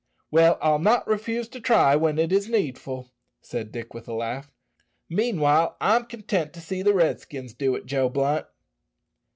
"Well, 0.31 0.57
I'll 0.63 0.79
not 0.79 1.05
refuse 1.07 1.47
to 1.49 1.59
try 1.61 1.95
when 1.95 2.17
it 2.17 2.31
is 2.31 2.49
needful," 2.49 3.11
said 3.43 3.71
Dick 3.71 3.93
with 3.93 4.07
a 4.07 4.15
laugh; 4.15 4.51
"meanwhile 5.07 5.77
I'm 5.79 6.05
content 6.05 6.53
to 6.53 6.59
see 6.59 6.81
the 6.81 6.95
Redskins 6.95 7.53
do 7.53 7.75
it, 7.75 7.85
Joe 7.85 8.09
Blunt." 8.09 8.47